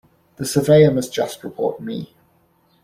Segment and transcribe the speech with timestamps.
[0.37, 2.15] The Surveyor must just report me.